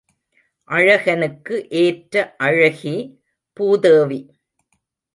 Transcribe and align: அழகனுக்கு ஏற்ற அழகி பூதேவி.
அழகனுக்கு 0.69 1.55
ஏற்ற 1.69 2.35
அழகி 2.37 2.95
பூதேவி. 3.57 4.21